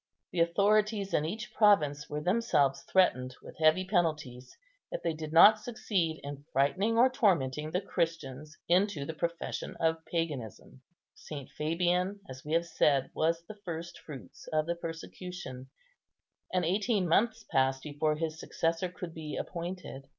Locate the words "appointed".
19.37-20.07